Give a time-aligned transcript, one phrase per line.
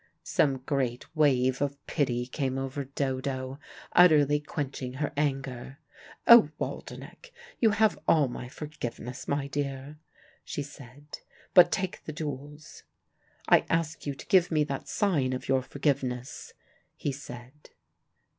[0.23, 3.59] Some great wave of pity came over Dodo,
[3.93, 5.77] utterly quenching her anger.
[6.25, 9.99] "Oh, Waldenech, you have all my forgiveness, my dear,"
[10.43, 11.19] she said.
[11.53, 12.81] "But take the jewels."
[13.47, 16.55] "I ask you to give me that sign of your forgiveness,"
[16.97, 17.69] he said.